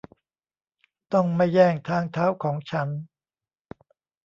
[1.13, 2.89] ต้องไม่แย่งทางเท้าของฉัน